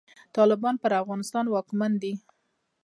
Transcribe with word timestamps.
طالبان 0.35 0.75
پر 0.81 0.91
افغانستان 1.01 1.45
واکمن 1.49 1.91
دی. 2.01 2.13